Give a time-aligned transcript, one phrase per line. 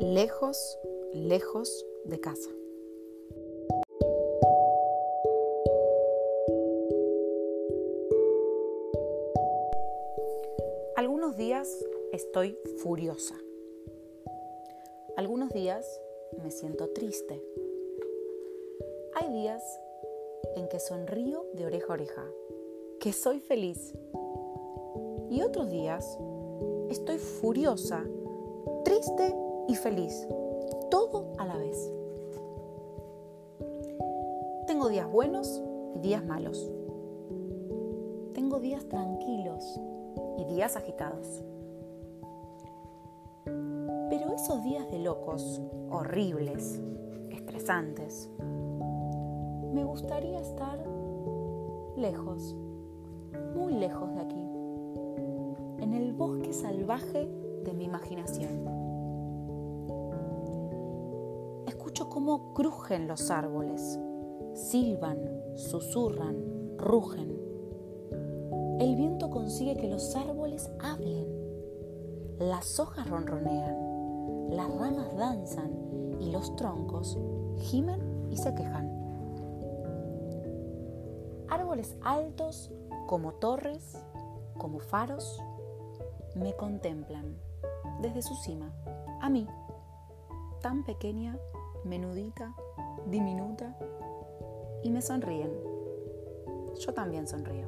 [0.00, 0.78] lejos,
[1.12, 2.50] lejos de casa.
[10.96, 13.34] Algunos días estoy furiosa.
[15.16, 16.00] Algunos días
[16.42, 17.42] me siento triste.
[19.14, 19.80] Hay días
[20.54, 22.24] en que sonrío de oreja a oreja,
[23.00, 23.94] que soy feliz.
[25.28, 26.18] Y otros días
[26.88, 28.04] estoy furiosa,
[28.84, 29.34] triste
[29.68, 30.26] y feliz,
[30.90, 31.92] todo a la vez.
[34.66, 35.62] Tengo días buenos
[35.94, 36.70] y días malos.
[38.32, 39.78] Tengo días tranquilos
[40.38, 41.42] y días agitados.
[43.44, 46.80] Pero esos días de locos, horribles,
[47.30, 50.78] estresantes, me gustaría estar
[51.94, 52.56] lejos,
[53.54, 54.48] muy lejos de aquí,
[55.82, 57.28] en el bosque salvaje
[57.64, 58.87] de mi imaginación.
[62.10, 63.98] Cómo crujen los árboles,
[64.54, 65.18] silban,
[65.54, 66.36] susurran,
[66.78, 67.36] rugen.
[68.80, 71.26] El viento consigue que los árboles hablen.
[72.38, 73.76] Las hojas ronronean,
[74.50, 75.70] las ramas danzan
[76.20, 77.18] y los troncos
[77.58, 78.88] gimen y se quejan.
[81.48, 82.70] Árboles altos
[83.06, 83.96] como torres,
[84.56, 85.42] como faros,
[86.34, 87.36] me contemplan
[88.00, 88.72] desde su cima,
[89.20, 89.46] a mí,
[90.60, 91.38] tan pequeña,
[91.84, 92.54] menudita,
[93.06, 93.76] diminuta,
[94.82, 95.52] y me sonríen.
[96.78, 97.66] Yo también sonrío.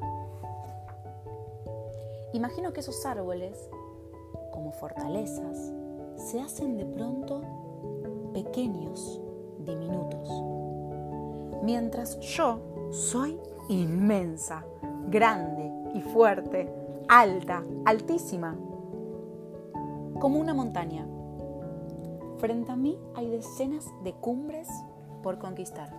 [2.32, 3.68] Imagino que esos árboles,
[4.52, 5.72] como fortalezas,
[6.16, 7.42] se hacen de pronto
[8.32, 9.20] pequeños,
[9.58, 10.30] diminutos,
[11.62, 13.38] mientras yo soy
[13.68, 14.64] inmensa,
[15.08, 16.72] grande y fuerte,
[17.08, 18.56] alta, altísima,
[20.20, 21.06] como una montaña.
[22.40, 24.66] Frente a mí hay decenas de cumbres
[25.22, 25.92] por conquistar.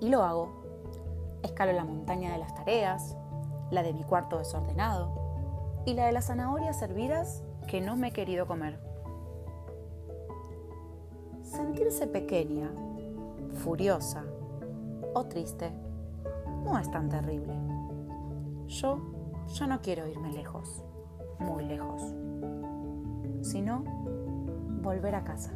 [0.00, 0.48] Y lo hago.
[1.42, 3.14] Escalo la montaña de las tareas,
[3.70, 5.10] la de mi cuarto desordenado
[5.84, 8.80] y la de las zanahorias hervidas que no me he querido comer.
[11.42, 12.72] Sentirse pequeña,
[13.62, 14.24] furiosa
[15.12, 15.70] o triste
[16.64, 17.54] no es tan terrible.
[18.66, 20.82] Yo ya no quiero irme lejos,
[21.38, 22.02] muy lejos,
[23.42, 23.84] sino
[24.82, 25.52] volver a casa.